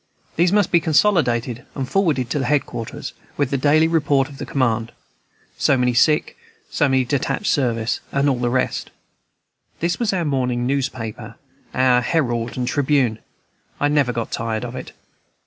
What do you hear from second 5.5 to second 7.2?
so many sick, so many on